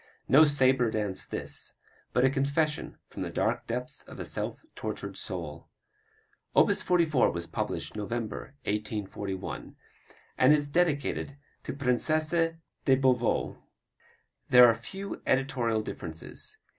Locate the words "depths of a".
3.67-4.25